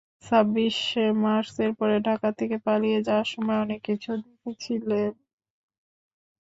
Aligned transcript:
ছাব্বিশে 0.23 1.05
মার্চের 1.23 1.71
পরে 1.79 1.97
ঢাকা 2.07 2.29
থেকে 2.39 2.55
পালিয়ে 2.65 2.99
যাওয়ার 3.07 3.27
সময় 3.33 3.59
অনেক 3.59 3.79
কিছু 3.87 4.09
দেখেছিলেন। 4.23 5.11